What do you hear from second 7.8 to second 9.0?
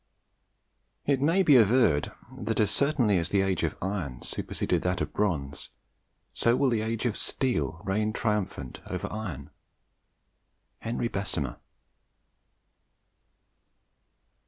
reign triumphant